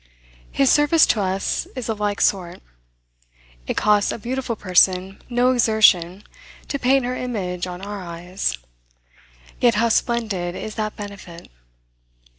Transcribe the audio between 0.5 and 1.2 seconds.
His service